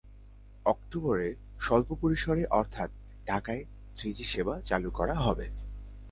অক্টোবরে 0.65 1.27
স্বল্প 1.59 1.89
পরিসরে 2.01 2.43
অর্থাৎ 2.51 2.89
ঢাকায় 3.27 3.63
থ্রিজি 3.97 4.23
সেবা 4.23 4.55
চালু 4.61 4.89
করা 4.91 5.15
হবে। 5.15 5.45